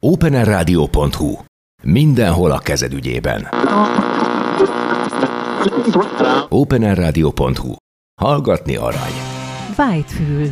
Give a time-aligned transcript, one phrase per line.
[0.00, 1.34] openerradio.hu.
[1.82, 3.48] Mindenhol a kezed ügyében.
[6.48, 7.74] openerradio.hu.
[8.20, 9.12] Hallgatni arany.
[9.78, 10.48] Whitefül.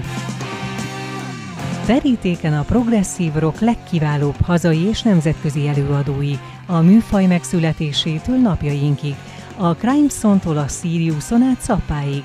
[1.86, 6.34] Verítéken a progresszív rock legkiválóbb hazai és nemzetközi előadói,
[6.66, 9.14] a műfaj megszületésétől napjainkig,
[9.56, 12.22] a Crime-tól a Siriuson át Szappáig.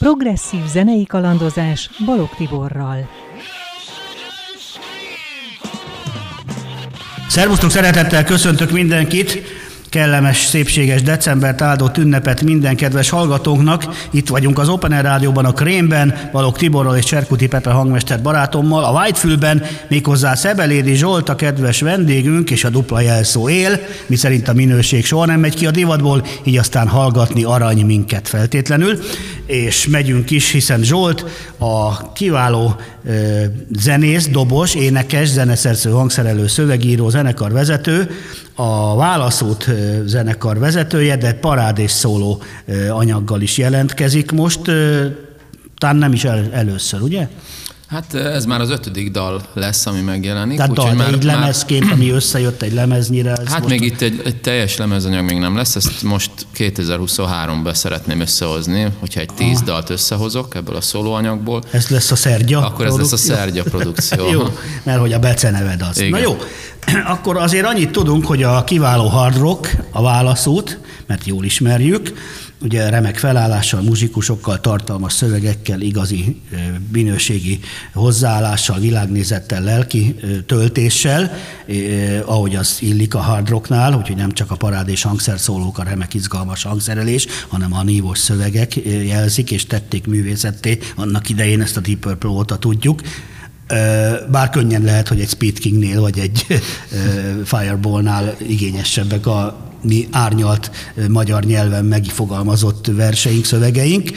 [0.00, 3.08] Progresszív zenei kalandozás Balog Tiborral.
[7.28, 9.59] Szervusztok, szeretettel köszöntök mindenkit!
[9.90, 13.84] Kellemes, szépséges decembert áldott ünnepet minden kedves hallgatónknak.
[14.10, 18.84] Itt vagyunk az Open Air Rádióban, a Krémben, Valok Tiborral és Cserkuti Pepe hangmester barátommal,
[18.84, 24.48] a Whitefülben, méghozzá Szebelédi Zsolt, a kedves vendégünk, és a dupla jelszó él, mi szerint
[24.48, 28.98] a minőség soha nem megy ki a divatból, így aztán hallgatni arany minket feltétlenül.
[29.46, 31.24] És megyünk is, hiszen Zsolt
[31.58, 32.76] a kiváló
[33.78, 38.10] zenész, dobos, énekes, zeneszerző, hangszerelő, szövegíró, zenekarvezető,
[38.54, 39.70] a Válaszút
[40.04, 42.42] zenekar vezetője, de parád és szóló
[42.90, 44.60] anyaggal is jelentkezik most,
[45.78, 47.28] talán nem is el, először, ugye?
[47.90, 50.56] Hát ez már az ötödik dal lesz, ami megjelenik.
[50.56, 51.92] Tehát dal, már, egy lemezkép, már...
[51.92, 53.36] ami összejött egy lemeznyire.
[53.44, 58.86] Hát még itt egy, egy teljes lemezanyag még nem lesz, ezt most 2023-ban szeretném összehozni,
[58.98, 59.64] hogyha egy tíz ah.
[59.64, 61.62] dalt összehozok ebből a szólóanyagból.
[61.70, 64.30] Ez lesz a szergya Akkor ez lesz a szergya produkció.
[64.32, 64.42] jó,
[64.82, 65.98] mert hogy a Bece neved az.
[65.98, 66.10] Igen.
[66.10, 66.36] Na jó,
[67.14, 72.12] akkor azért annyit tudunk, hogy a kiváló hard rock, a válaszút, mert jól ismerjük,
[72.62, 76.40] ugye remek felállással, muzsikusokkal, tartalmas szövegekkel, igazi
[76.92, 77.60] minőségi
[77.92, 80.14] hozzáállással, világnézettel, lelki
[80.46, 81.32] töltéssel,
[82.24, 86.14] ahogy az illik a hard rocknál, úgyhogy nem csak a parád és hangszerszólók, a remek
[86.14, 91.98] izgalmas hangszerelés, hanem a nívós szövegek jelzik, és tették művészetté annak idején ezt a Deep
[91.98, 93.00] Purple óta tudjuk.
[94.30, 96.46] Bár könnyen lehet, hogy egy Speed Kingnél vagy egy
[97.44, 100.70] Fireballnál igényesebbek a mi árnyalt
[101.08, 104.10] magyar nyelven megfogalmazott verseink, szövegeink.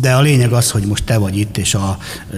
[0.00, 1.98] De a lényeg az, hogy most te vagy itt, és a
[2.32, 2.36] e,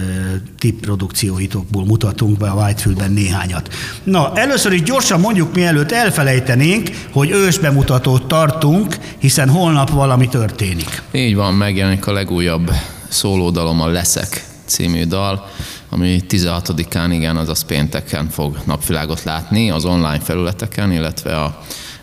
[0.59, 3.73] ti produkcióitokból mutatunk be a Whitefieldben néhányat.
[4.03, 11.01] Na, először is gyorsan mondjuk, mielőtt elfelejtenénk, hogy ősbemutatót tartunk, hiszen holnap valami történik.
[11.11, 12.71] Így van, megjelenik a legújabb
[13.07, 15.49] szólódalom, a Leszek című dal,
[15.89, 21.59] ami 16-án, igen, azaz pénteken fog napvilágot látni az online felületeken, illetve a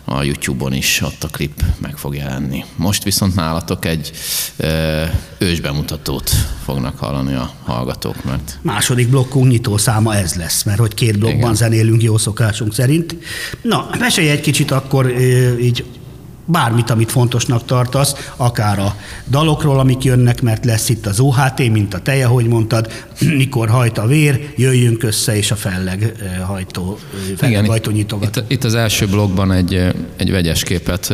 [0.09, 2.65] a YouTube-on is ott a klip meg fog jelenni.
[2.75, 4.11] Most viszont nálatok egy
[4.57, 6.29] e, ősbemutatót
[6.63, 8.59] fognak hallani a hallgatók, mert...
[8.61, 11.55] Második blokkunk nyitó száma ez lesz, mert hogy két blokkban Igen.
[11.55, 13.15] zenélünk jó szokásunk szerint.
[13.61, 15.19] Na, mesélj egy kicsit akkor e,
[15.59, 15.85] így
[16.47, 18.95] bármit, amit fontosnak tartasz, akár a
[19.29, 22.91] dalokról, amik jönnek, mert lesz itt az OHT, mint a teje, hogy mondtad,
[23.37, 26.13] mikor hajt a vér, jöjjünk össze, és a felleg
[26.45, 26.97] hajtó,
[27.37, 28.35] felleg hajtó nyitogat.
[28.35, 31.13] Itt, itt, az első blogban egy, egy vegyes képet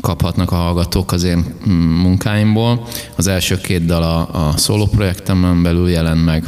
[0.00, 2.86] kaphatnak a hallgatók az én mm, munkáimból.
[3.16, 6.44] Az első két dal a, a szóló projektemen belül jelent meg,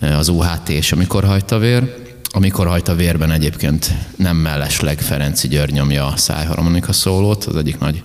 [0.00, 1.99] az UHT és Amikor hajt a vér,
[2.32, 7.78] amikor hajt a vérben egyébként nem mellesleg Ferenci György nyomja a szájharmonika szólót, az egyik
[7.78, 8.02] nagy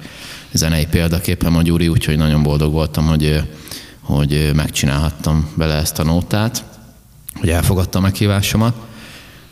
[0.51, 3.43] zenei példaképpen a Gyuri, úgyhogy nagyon boldog voltam, hogy,
[4.01, 6.63] hogy megcsinálhattam bele ezt a nótát,
[7.39, 8.75] hogy elfogadta a meghívásomat.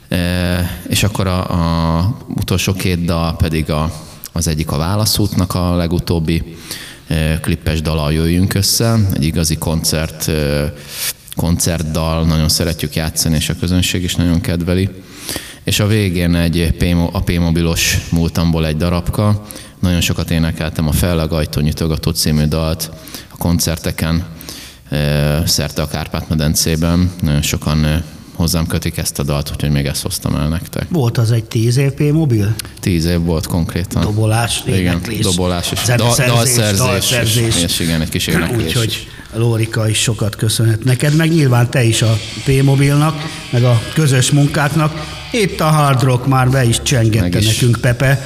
[0.07, 3.93] E, és akkor a, a utolsó két dal pedig a,
[4.31, 6.55] az egyik a Válaszútnak a legutóbbi
[7.07, 10.73] e, klippes dala Jöjjünk össze, egy igazi koncert e,
[11.35, 14.89] koncertdal, nagyon szeretjük játszani, és a közönség is nagyon kedveli.
[15.63, 16.75] És a végén egy
[17.11, 19.45] a P-mobilos múltamból egy darabka.
[19.79, 22.91] Nagyon sokat énekeltem a Fellagajtó nyitogató című dalt
[23.29, 24.25] a koncerteken,
[25.45, 27.11] szerte a Kárpát-medencében.
[27.21, 28.03] Nagyon sokan
[28.35, 30.85] hozzám kötik ezt a dalt, úgyhogy még ezt hoztam el nektek.
[30.89, 32.55] Volt az egy tíz év P-mobil?
[32.79, 34.03] Tíz év volt konkrétan.
[34.03, 37.55] Dobolás, Igen, dobolás és dalszerzés, dalszerzés, dalszerzés.
[37.55, 38.65] És, és igen, egy kis éneklés.
[38.65, 43.15] Úgyhogy Lórika is sokat köszönhet neked, meg nyilván te is a P-mobilnak,
[43.49, 45.21] meg a közös munkáknak.
[45.31, 48.19] Itt a hard rock már be is csengette nekünk Pepe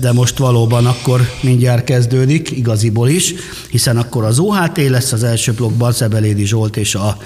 [0.00, 3.34] de most valóban akkor mindjárt kezdődik, igaziból is,
[3.70, 7.16] hiszen akkor az OHT lesz az első blokkban, Szebelédi Zsolt és a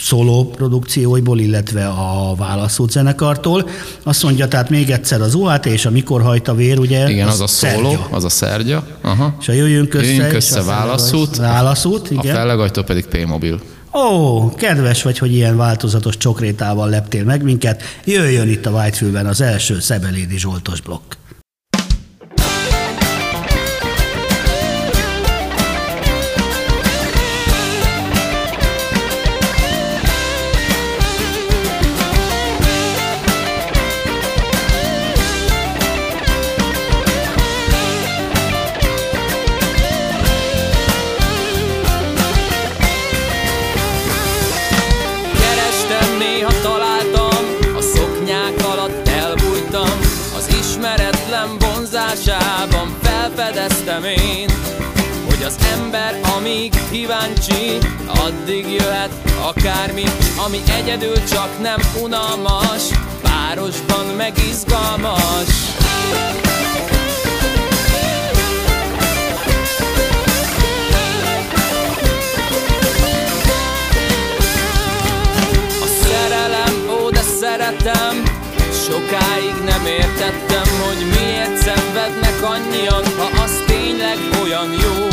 [0.00, 3.68] szóló produkcióiból, illetve a Válaszút zenekartól.
[4.02, 7.10] Azt mondja, tehát még egyszer az OHT és a Mikor hajt a vér, ugye?
[7.10, 8.08] Igen, az, az a szóló, szergya.
[8.10, 8.86] az a szergya.
[9.02, 9.36] Aha.
[9.40, 10.06] És a jöjjünk össze.
[10.06, 11.36] Jöjjünk össze, Válaszút.
[11.36, 12.34] Válaszút, igen.
[12.34, 13.60] A fellegajtó pedig P-mobil.
[13.92, 17.82] Ó, kedves vagy, hogy ilyen változatos csokrétával leptél meg minket.
[18.04, 21.12] Jöjjön itt a Whitefieldben az első Szebelédi Zsoltos blokk.
[55.48, 59.10] Az ember, amíg kíváncsi, addig jöhet
[59.42, 60.04] akármi,
[60.46, 62.82] ami egyedül csak nem unalmas,
[63.22, 65.48] párosban meg izgalmas.
[75.80, 78.22] A szerelem, ó de szeretem,
[78.86, 83.37] sokáig nem értettem, hogy miért szenvednek annyian, ha
[84.48, 85.06] olyan jó.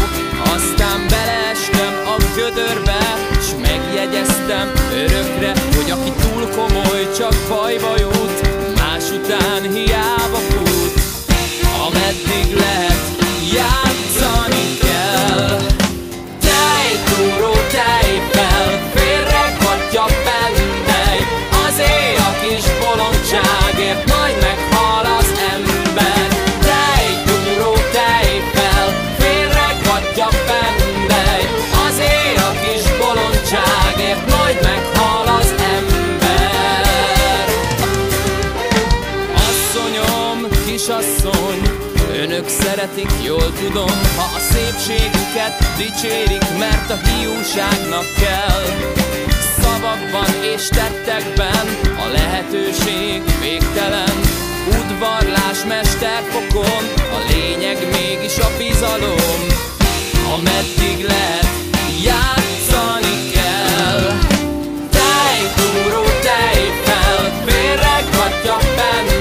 [0.55, 2.99] Aztán beleestem a gödörbe,
[3.41, 8.39] s megjegyeztem örökre, hogy aki túl komoly, csak bajba jut,
[8.75, 10.93] más után hiába fut.
[11.87, 13.03] Ameddig lehet,
[13.53, 15.59] játszani kell.
[16.39, 18.04] Tejtúró, tejfel,
[42.85, 48.65] szeretik, jól tudom, ha a szépségüket dicsérik, mert a hiúságnak kell.
[49.61, 51.65] Szavakban és tettekben
[52.05, 54.15] a lehetőség végtelen,
[54.67, 56.83] udvarlás mesterfokon,
[57.17, 59.41] a lényeg mégis a bizalom,
[60.33, 61.49] ameddig lehet
[62.03, 64.03] játszani kell.
[64.89, 69.14] Tejtúró, tejfel, félregatja bennely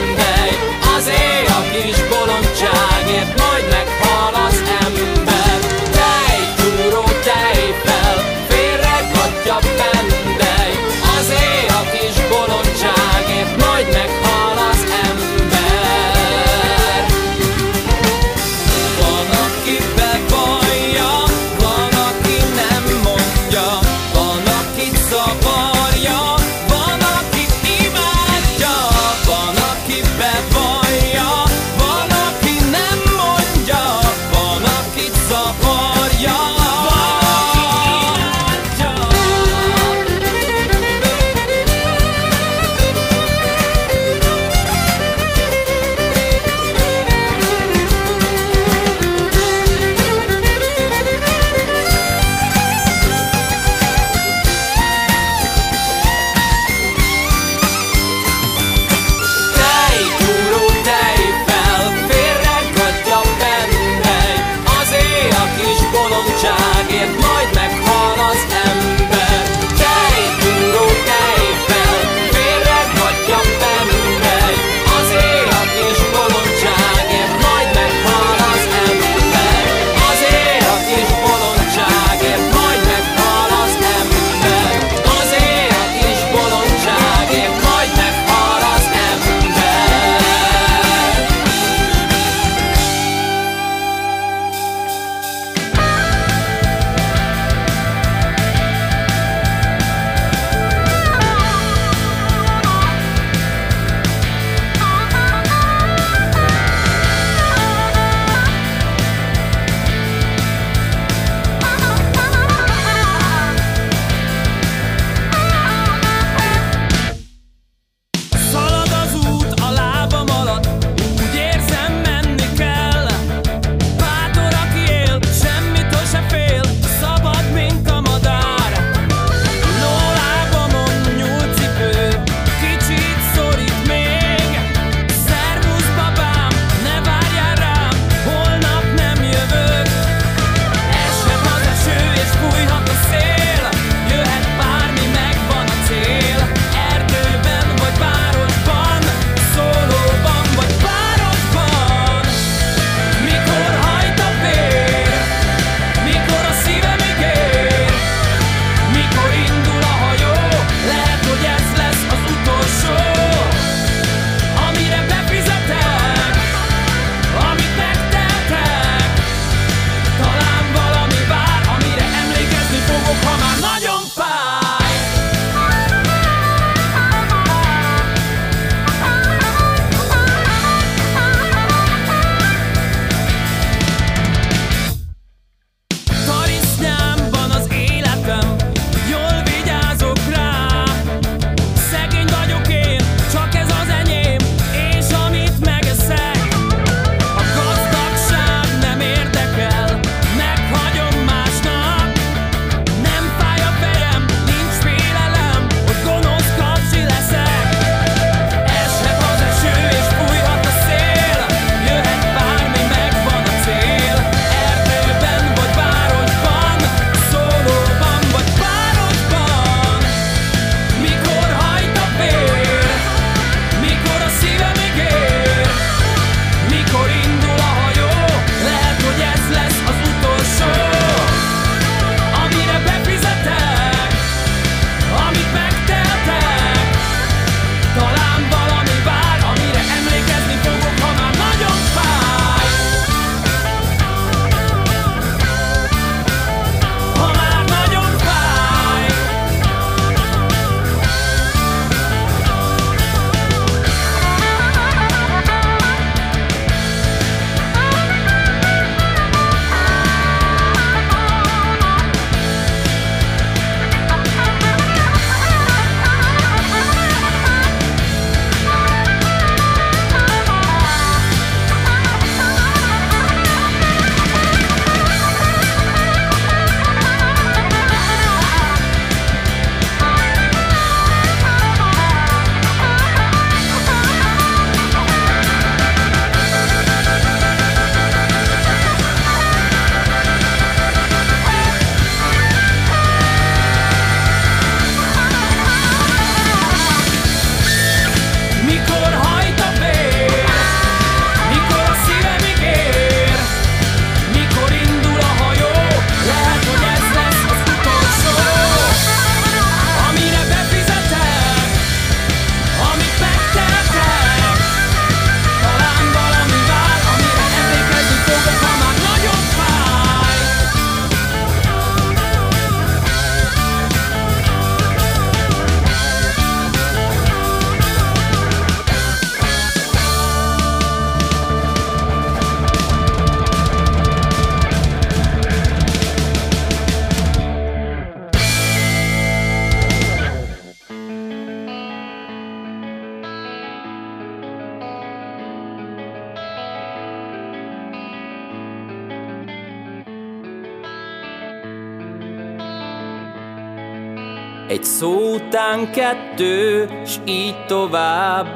[355.05, 358.47] szó után kettő, s így tovább.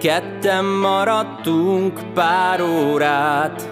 [0.00, 3.68] Ketten maradtunk pár órát.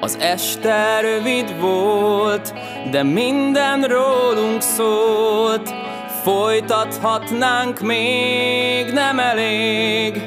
[0.00, 2.54] Az este rövid volt,
[2.90, 5.74] de minden rólunk szólt.
[6.22, 10.22] Folytathatnánk még, nem elég.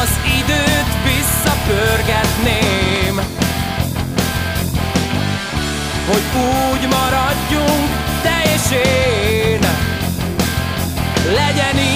[0.00, 2.69] Az időt visszapörgetném
[6.34, 7.90] úgy maradjunk
[8.22, 9.60] te és én
[11.34, 11.89] Legyen így,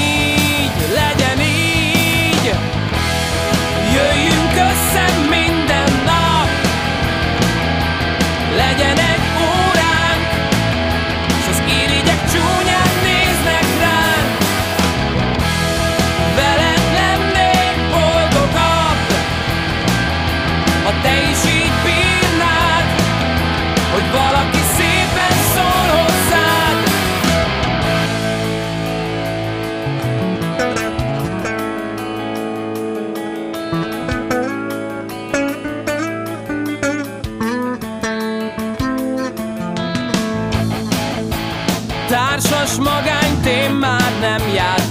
[44.25, 44.84] nem játszom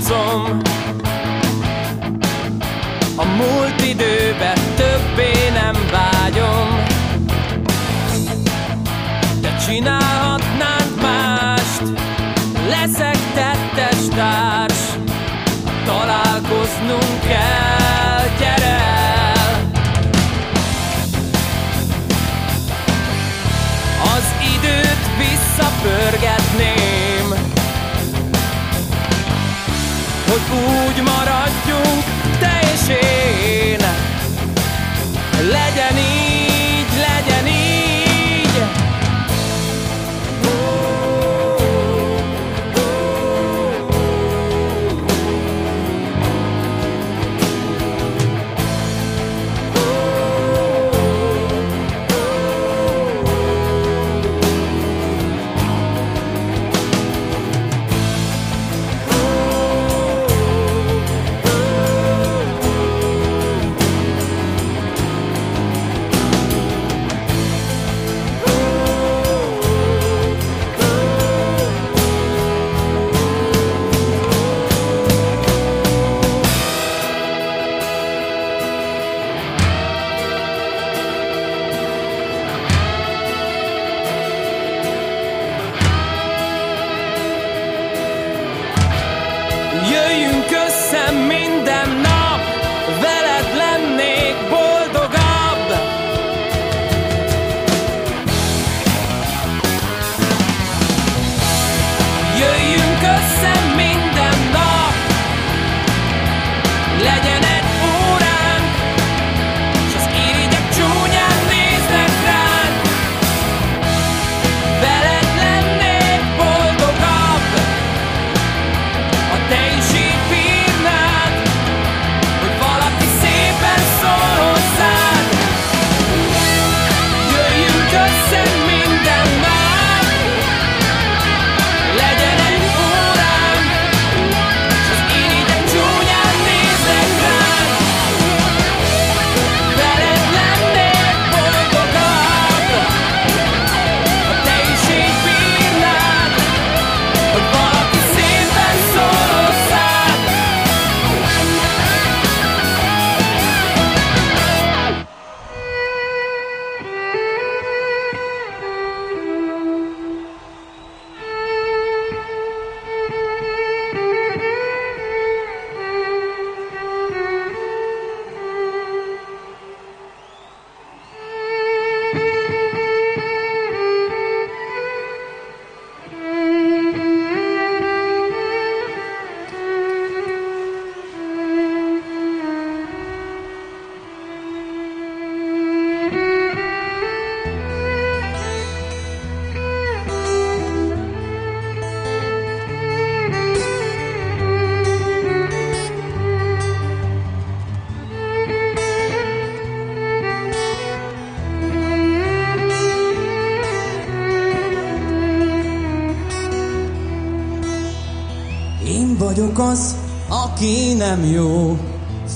[211.15, 211.77] nem jó,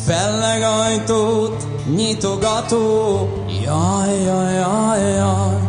[0.06, 3.28] fellegajtót nyitogató,
[3.64, 5.60] jaj, jaj, jaj, jaj.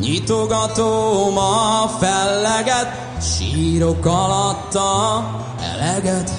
[0.00, 2.88] Nyitogatom a felleget,
[3.20, 5.24] sírok alatta
[5.74, 6.30] eleget,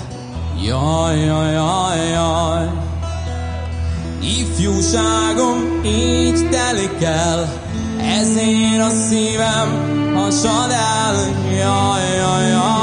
[0.62, 2.70] jaj, jaj, jaj, jaj.
[4.22, 7.62] Ifjúságom így telik el,
[8.20, 11.16] ezért a szívem hasad el,
[11.50, 12.83] jaj, jaj, jaj.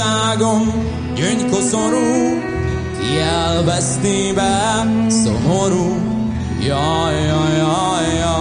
[0.00, 0.72] Ifjúságom
[1.14, 2.40] gyöngykoszorú,
[2.98, 5.94] ki elveszti be szomorú,
[6.60, 8.39] jaj, jaj, jaj, jaj.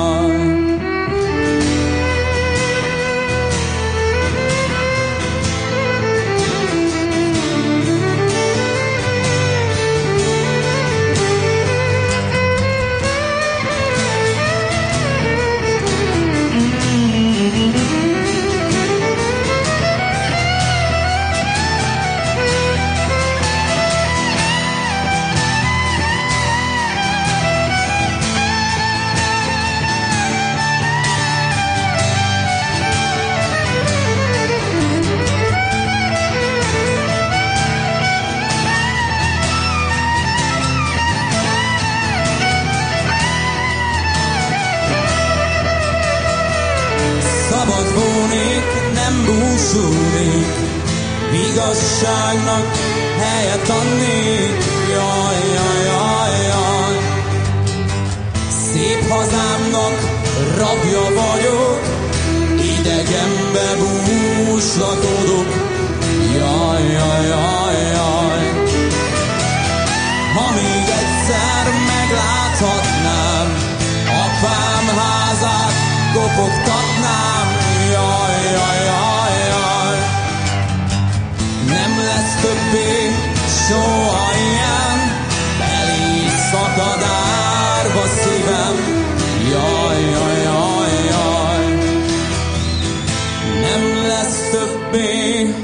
[93.69, 95.55] Nem lesz többé.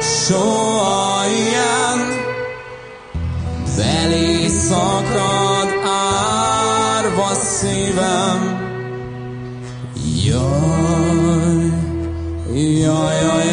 [0.00, 2.00] Soha ilyen,
[3.76, 5.68] belé szakad
[6.94, 8.40] árva szívem.
[10.24, 11.70] Jaj,
[12.80, 13.47] jaj, jaj,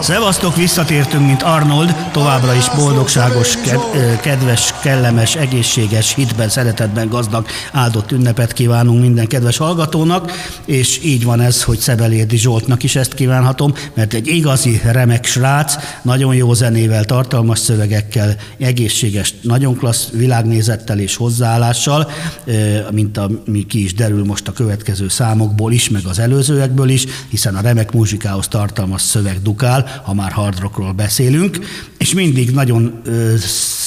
[0.00, 8.12] Szevasztok, visszatértünk, mint Arnold, továbbra is boldogságos, ked- kedves, kellemes, egészséges, hitben, szeretetben gazdag, áldott
[8.12, 10.32] ünnepet kívánunk minden kedves hallgatónak,
[10.64, 15.74] és így van ez, hogy Szebelédi Zsoltnak is ezt kívánhatom, mert egy igazi remek srác,
[16.02, 22.10] nagyon jó zenével, tartalmas szövegekkel, egészséges, nagyon klassz világnézettel és hozzáállással,
[22.92, 27.54] mint ami ki is derül most a következő számokból is, meg az előzőekből is, hiszen
[27.54, 31.58] a remek muzsikához tartalmas szöveg dukál, ha már hard rockról beszélünk,
[31.98, 33.02] és mindig nagyon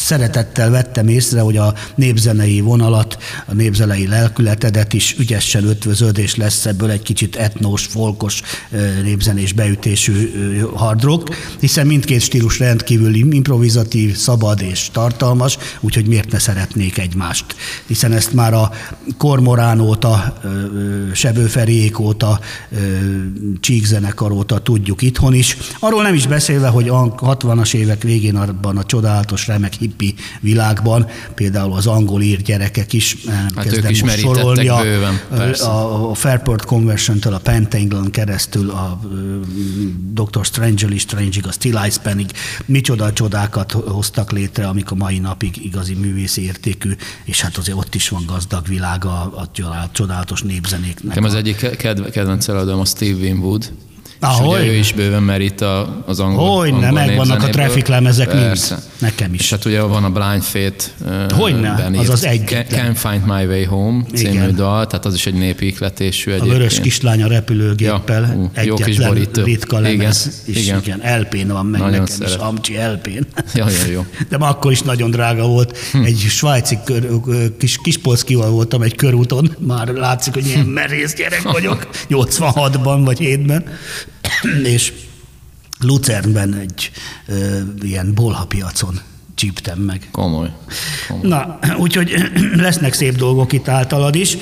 [0.05, 6.65] szeretettel vettem észre, hogy a népzenei vonalat, a népzenei lelkületedet is ügyesen ötvözöd, és lesz
[6.65, 8.41] ebből egy kicsit etnós, folkos,
[9.03, 16.31] népzenés beütésű ö, hard rock, hiszen mindkét stílus rendkívül improvizatív, szabad és tartalmas, úgyhogy miért
[16.31, 17.45] ne szeretnék egymást.
[17.87, 18.71] Hiszen ezt már a
[19.17, 20.37] Kormorán óta,
[21.13, 22.39] Sebőferiék óta,
[23.59, 25.57] Csíkzenekar óta tudjuk itthon is.
[25.79, 30.15] Arról nem is beszélve, hogy a 60-as évek végén abban a csodálatos, remek hippi
[30.71, 34.83] világban, például az angol ír gyerekek is, nem Hát kezdem is most sorolni, a,
[35.29, 35.65] persze.
[35.65, 39.39] a, a Fairport Conversion-től a Pentangle-on keresztül a ö,
[40.13, 40.45] Dr.
[40.45, 42.31] Strange-ig, Strange-ig, a Still Ice Penig,
[42.65, 46.91] micsoda csodákat hoztak létre, amik a mai napig igazi művészi értékű,
[47.23, 51.03] és hát azért ott is van gazdag világa a, a csodálatos népzenéknek.
[51.03, 53.71] Nekem az egyik kedve, kedvenc előadóm a Steve Winwood.
[54.23, 58.33] Ah, és ugye ő is bőven merít a, az angol Hogyne, megvannak a traffic lemezek
[58.33, 58.77] mind.
[58.99, 59.39] Nekem is.
[59.39, 62.93] És hát ugye van a Blind Fate Hogyne, az az egyetlen.
[62.93, 64.55] Can't Find My Way Home című Igen.
[64.55, 68.75] dal, tehát az is egy népi ihletésű A vörös kislány a repülőgéppel, Ja, ú, jó
[68.75, 71.19] kis egyetlen ritka lemez, Igen, és igen, igen.
[71.19, 72.47] LP-n van meg Nagyon nekem is, szeretem.
[72.47, 73.27] Amcsi LP-n.
[73.53, 74.05] Ja, ja, jó.
[74.29, 75.77] De már akkor is nagyon drága volt.
[75.91, 76.03] Hm.
[76.03, 77.07] Egy svájci kör,
[77.57, 83.65] kis, kispolszkival voltam egy körúton, már látszik, hogy ilyen merész gyerek vagyok, 86-ban vagy 7-ben,
[84.63, 84.93] és
[85.79, 86.91] Lucernben egy
[87.27, 88.99] ö, ilyen bolhapiacon
[89.35, 90.07] csíptem meg.
[90.11, 90.49] Komoly.
[91.07, 91.27] Komoly.
[91.27, 92.13] Na, úgyhogy
[92.55, 94.37] lesznek szép dolgok itt általad is.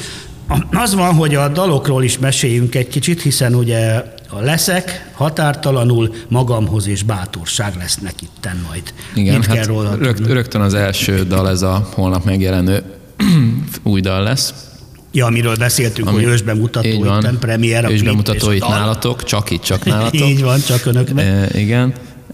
[0.72, 6.88] az van, hogy a dalokról is meséljünk egy kicsit, hiszen ugye a leszek, határtalanul, magamhoz
[6.88, 8.94] és bátorság lesznek itten majd.
[9.14, 12.84] Igen, Mit hát kell róla rögtön az első dal, ez a holnap megjelenő
[13.84, 14.54] új dal lesz.
[15.12, 19.24] Ja, amiről beszéltünk, Ami- hogy ősbemutató, itten premier, a És klip bemutató és itt nálatok,
[19.24, 20.28] csak itt, csak nálatok.
[20.28, 21.26] Így van, csak önöknek.
[21.26, 21.94] E, igen.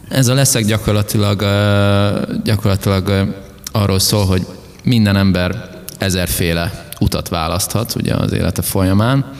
[0.09, 3.25] Ez a leszek gyakorlatilag, e, gyakorlatilag e,
[3.71, 4.45] arról szól, hogy
[4.83, 9.31] minden ember ezerféle utat választhat ugye az élete folyamán.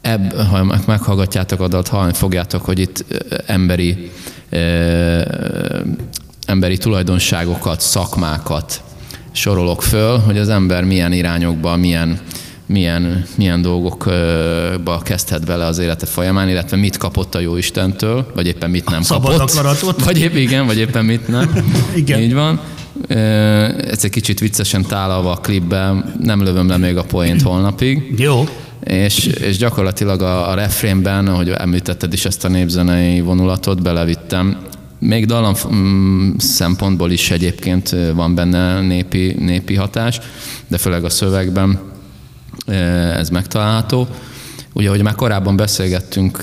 [0.00, 4.10] Ebb, ha meg- meghallgatjátok a dalt, hallani fogjátok, hogy itt e, emberi,
[4.50, 4.58] e,
[6.46, 8.82] emberi tulajdonságokat, szakmákat
[9.32, 12.18] sorolok föl, hogy az ember milyen irányokba, milyen,
[12.66, 18.46] milyen, milyen dolgokba kezdhet bele az élete folyamán, illetve mit kapott a jó Istentől, vagy
[18.46, 19.50] éppen mit nem Szabad kapott.
[19.50, 20.04] akaratot.
[20.04, 21.50] Vagy épp igen, vagy éppen mit nem.
[21.94, 22.20] Igen.
[22.20, 22.60] Így van.
[23.88, 28.14] Ez egy kicsit viccesen tálalva a klipben, nem lövöm le még a poént holnapig.
[28.16, 28.44] Jó.
[28.84, 34.56] És, és gyakorlatilag a, a refrénben, ahogy említetted is ezt a népzenei vonulatot, belevittem.
[35.00, 40.20] Még dallam mm, szempontból is egyébként van benne népi, népi hatás,
[40.68, 41.80] de főleg a szövegben
[43.16, 44.08] ez megtalálható.
[44.72, 46.42] Ugye, hogy már korábban beszélgettünk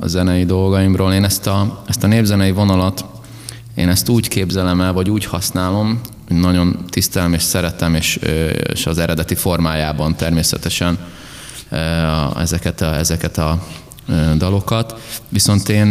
[0.00, 3.04] a zenei dolgaimról, én ezt a, ezt a népzenei vonalat,
[3.74, 8.18] én ezt úgy képzelem el, vagy úgy használom, hogy nagyon tisztelem és szeretem, és,
[8.72, 10.98] és az eredeti formájában természetesen
[12.38, 13.66] ezeket a, ezeket a
[14.36, 15.00] dalokat.
[15.28, 15.90] Viszont én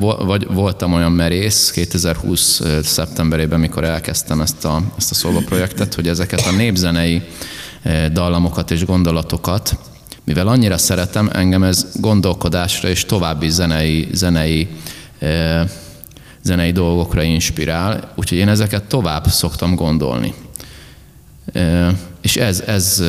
[0.00, 5.94] vagy voltam olyan merész 2020 eh, szeptemberében, mikor elkezdtem ezt a, ezt a szóló projektet,
[5.94, 7.22] hogy ezeket a népzenei
[8.12, 9.78] dallamokat és gondolatokat,
[10.24, 14.68] mivel annyira szeretem, engem ez gondolkodásra és további zenei, zenei
[16.42, 20.34] zenei dolgokra inspirál, úgyhogy én ezeket tovább szoktam gondolni.
[22.20, 23.02] És ez, ez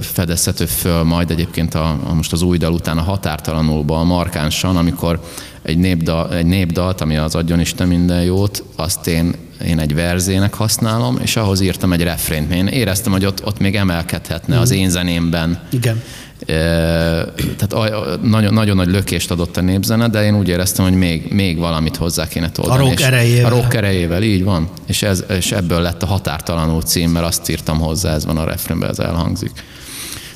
[0.00, 5.20] fedezhető föl majd egyébként a, a most az új dal után a határtalanulba, markánsan, amikor
[5.62, 10.54] egy, népdal, egy népdalt, ami az adjon Isten minden jót, azt én, én egy verzének
[10.54, 12.52] használom, és ahhoz írtam egy refrént.
[12.52, 16.02] Én éreztem, hogy ott, ott még emelkedhetne az én zenémben Igen.
[16.46, 17.74] Tehát
[18.22, 21.96] nagyon, nagyon nagy lökést adott a népzene, de én úgy éreztem, hogy még, még valamit
[21.96, 22.84] hozzá kéne toldani.
[22.84, 23.52] A rock erejével.
[23.52, 24.68] A rock erejével, így van.
[24.86, 28.44] És, ez, és ebből lett a határtalanul cím, mert azt írtam hozzá, ez van a
[28.44, 29.50] refrénben, ez elhangzik.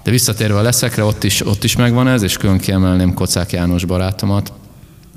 [0.02, 3.84] De visszatérve a leszekre, ott is, ott is megvan ez, és külön kiemelném Kocák János
[3.84, 4.52] barátomat,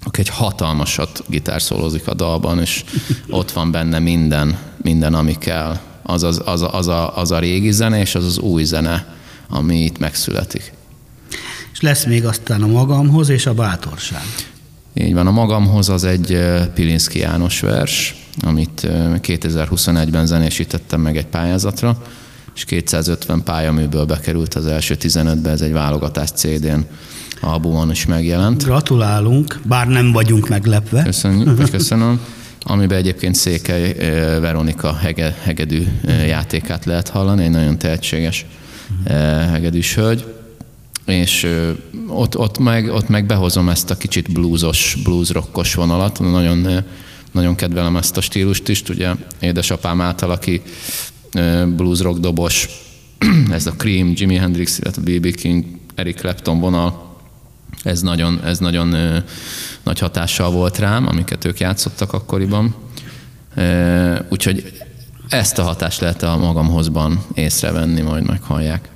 [0.06, 2.84] aki egy hatalmasat gitárszólózik a dalban, és
[3.30, 5.80] ott van benne minden, minden ami kell.
[6.04, 9.18] Az, az, az, az, a, az a régi zene, és az az új zene,
[9.50, 10.74] ami itt megszületik.
[11.74, 14.24] És lesz még aztán a magamhoz és a bátorság.
[14.94, 16.40] Így van, a magamhoz az egy
[16.74, 21.98] Pilinszki János vers, amit eh, 2021-ben zenésítettem meg egy pályázatra,
[22.56, 26.80] és 250 pályaműből bekerült az első 15-be, ez egy válogatás CD-n,
[27.42, 28.64] albumon is megjelent.
[28.64, 31.04] Gratulálunk, bár nem vagyunk meglepve.
[31.04, 32.20] Köszönjük, vagy köszönöm.
[32.62, 33.94] Amiben egyébként Székely
[34.40, 35.88] Veronika hege, hegedű
[36.28, 38.46] játékát lehet hallani, egy nagyon tehetséges
[39.04, 40.26] eh, hegedűs hölgy.
[41.10, 41.48] És
[42.08, 46.20] ott, ott, meg, ott meg behozom ezt a kicsit bluesos, blues rockos vonalat.
[46.20, 46.84] Nagyon,
[47.32, 48.84] nagyon kedvelem ezt a stílust is.
[48.90, 50.62] Ugye édesapám által, aki
[51.34, 52.70] ö, blues rock dobos,
[53.52, 55.36] ez a Cream, Jimi Hendrix, illetve B.B.
[55.36, 57.18] King, Eric Clapton vonal,
[57.84, 58.96] ez nagyon, ez nagyon
[59.84, 62.76] nagy hatással volt rám, amiket ők játszottak akkoriban.
[64.30, 64.72] Úgyhogy
[65.30, 68.90] ezt a hatást lehet a magamhozban észrevenni, majd meghallják.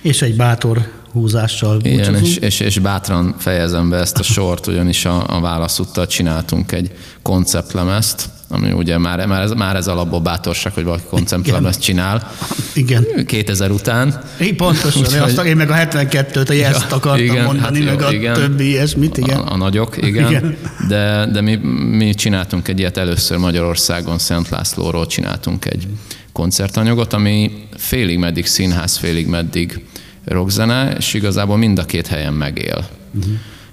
[0.00, 2.26] És egy bátor húzással Igen, búcsúzunk.
[2.26, 6.90] és, és, és bátran fejezem be ezt a sort, ugyanis a, a válaszúttal csináltunk egy
[7.22, 12.32] konceptlemezt, ami ugye már, már, ez, már ez alapból bátorság, hogy valaki konceptlemezt csinál.
[12.74, 13.06] Igen.
[13.26, 14.20] 2000 után.
[14.40, 15.38] Én pontosan, Úgyhogy- Úgyhogy...
[15.38, 18.34] azt, én meg a 72-t, a Ja, akartam igen, mondani, hát jó, meg a igen.
[18.34, 19.38] többi ilyesmit, igen.
[19.38, 20.08] A, a nagyok, igen.
[20.10, 20.28] Igen.
[20.30, 20.56] igen.
[20.88, 21.54] De, de mi,
[21.96, 25.86] mi csináltunk egy ilyet először Magyarországon, Szent Lászlóról csináltunk egy
[26.32, 29.84] koncertanyagot, ami félig meddig színház, félig meddig
[30.26, 32.88] rockzene, és igazából mind a két helyen megél.
[33.14, 33.32] Uh-huh.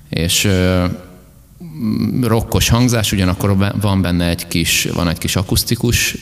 [0.10, 0.50] És
[2.22, 6.18] rokkos hangzás, ugyanakkor van benne egy kis, van egy kis akusztikus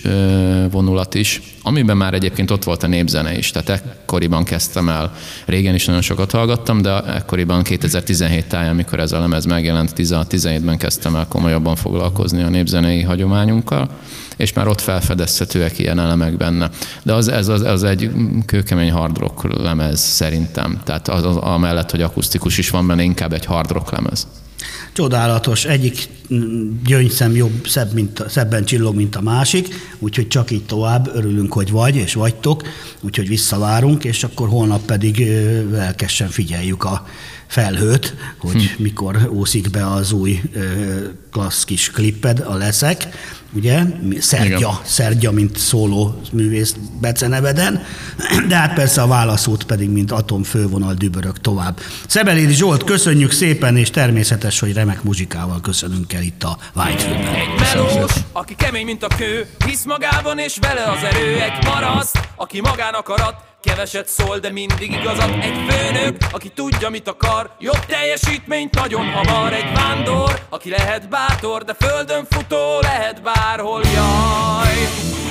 [0.72, 5.14] vonulat is, amiben már egyébként ott volt a népzene is, tehát ekkoriban kezdtem el,
[5.46, 10.78] régen is nagyon sokat hallgattam, de ekkoriban 2017 táján, amikor ez a lemez megjelent, 16-17-ben
[10.78, 13.90] kezdtem el komolyabban foglalkozni a népzenei hagyományunkkal,
[14.38, 16.70] és már ott felfedezhetőek ilyen elemek benne.
[17.04, 18.12] De az, ez az, az egy
[18.46, 23.34] kőkemény hard rock lemez szerintem, tehát az, az, amellett, hogy akusztikus is van benne, inkább
[23.34, 24.28] egy hard rock lemez.
[24.94, 25.66] Csodálatos.
[25.66, 26.10] Egyik
[26.86, 29.68] gyöngyszem jobb, szebb, mint, szebben csillog, mint a másik,
[30.00, 31.12] úgyhogy csak így tovább.
[31.14, 32.64] Örülünk, hogy vagy és vagytok,
[33.02, 35.28] úgyhogy visszavárunk, és akkor holnap pedig
[35.72, 37.06] lelkesen figyeljük a
[37.48, 38.84] felhőt, hogy hm.
[38.84, 40.42] mikor úszik be az új
[41.32, 43.08] klassz kis klipped, a leszek,
[43.54, 43.84] ugye,
[44.20, 47.82] Szergya, Szergya, mint szóló művész beceneveden,
[48.50, 51.80] de hát persze a válaszút pedig, mint atomfővonal dübörök tovább.
[52.08, 57.61] Szebelédi Zsolt, köszönjük szépen, és természetes, hogy remek muzsikával köszönünk el itt a Whitefield-ben.
[57.74, 62.62] Melós, aki kemény, mint a kő, hisz magában és vele az erő, egy paraszt, aki
[62.62, 65.30] magának arat, Keveset szól, de mindig igazat.
[65.44, 69.54] Egy főnök, aki tudja, mit akar Jobb teljesítményt nagyon hamar.
[69.54, 75.31] Egy vándor, aki lehet bátor De földön futó lehet bárhol, jaj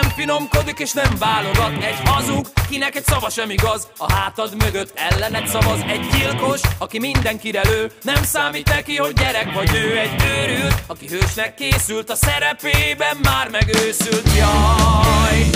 [0.00, 3.88] Nem finomkodik és nem válogat Egy hazug, kinek egy szava sem igaz.
[3.98, 7.90] A hátad mögött ellenet szavaz Egy gyilkos, aki mindenkire lő.
[8.02, 13.48] Nem számít neki, hogy gyerek vagy nő Egy őrült, aki hősnek készült A szerepében már
[13.50, 14.28] megőszült.
[14.36, 15.50] Jaj!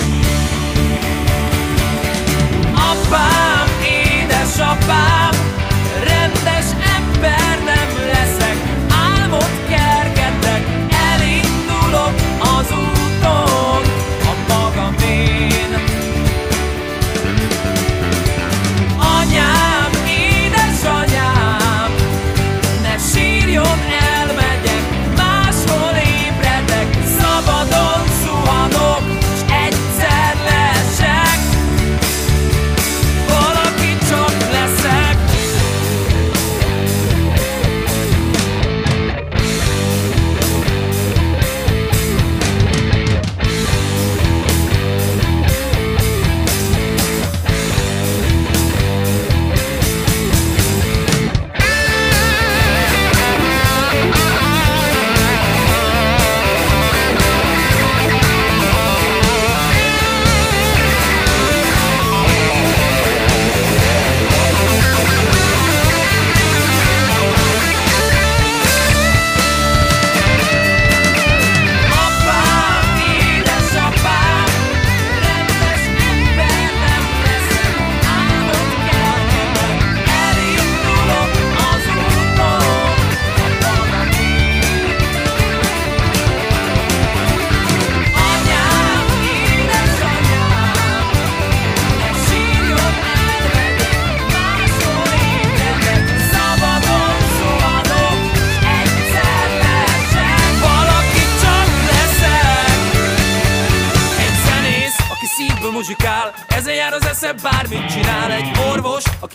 [2.73, 5.31] Apám, édesapám
[6.03, 6.65] Rendes
[6.97, 7.59] ember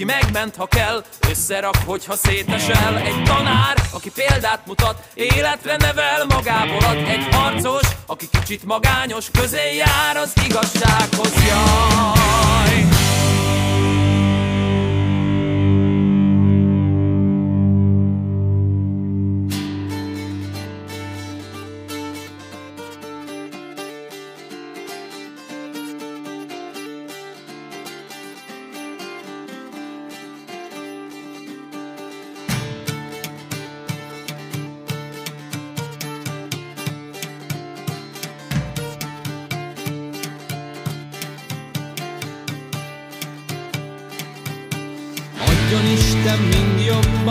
[0.04, 2.96] mindent, ha kell Összerak, hogyha szétesel.
[2.96, 6.96] Egy tanár, aki példát mutat Életre nevel magából ad.
[6.96, 11.32] Egy harcos, aki kicsit magányos Közé jár az igazsághoz.
[11.46, 13.13] Jaj!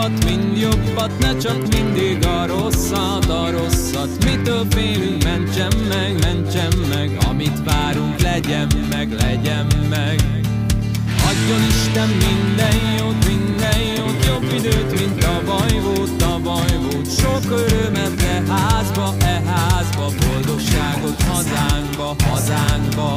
[0.04, 4.24] Jobbat, mind jobbat, ne csak mindig a rosszat, a rosszat.
[4.24, 10.20] Mitől félünk, mentsen meg, mentsen meg, amit várunk, legyen meg, legyen meg.
[11.28, 17.18] Adjon Isten minden jót, minden jót, jobb időt, mint tavaly volt, tavaly volt.
[17.18, 23.16] Sok örömet e házba, e házba, boldogságot hazánkba, hazánkba.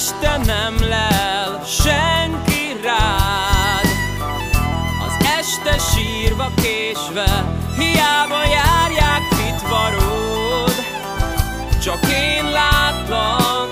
[0.00, 3.86] este nem lel senki rád.
[5.06, 7.44] Az este sírva késve
[7.78, 10.74] Hiába járják fitvarod
[11.82, 13.70] Csak én látlak,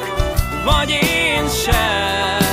[0.65, 2.48] vagy én sem.